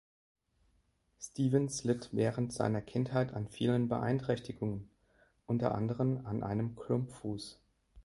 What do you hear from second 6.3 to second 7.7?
einem Klumpfuß.